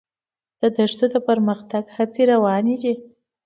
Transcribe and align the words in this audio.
د 0.61 0.61
دښتو 0.75 1.05
د 1.13 1.15
پرمختګ 1.27 1.83
هڅې 1.97 2.23
روانې 2.31 2.75
دي. 2.83 2.93